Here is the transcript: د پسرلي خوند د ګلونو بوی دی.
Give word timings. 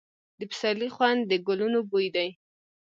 د 0.39 0.41
پسرلي 0.51 0.89
خوند 0.95 1.19
د 1.25 1.33
ګلونو 1.47 1.79
بوی 1.89 2.07
دی. 2.15 2.29